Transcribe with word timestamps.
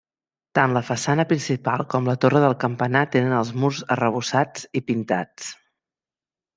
Tant 0.59 0.71
la 0.77 0.81
façana 0.87 1.25
principal 1.33 1.83
com 1.91 2.09
la 2.13 2.17
torre 2.25 2.43
del 2.45 2.57
campanar 2.65 3.05
tenen 3.17 3.39
els 3.43 3.55
murs 3.61 3.85
arrebossats 3.99 4.69
i 4.83 4.87
pintats. 4.91 5.57